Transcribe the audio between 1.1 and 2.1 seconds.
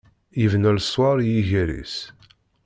i yiger-is.